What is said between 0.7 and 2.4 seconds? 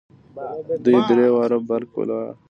دوه درې واره برق ولاړ.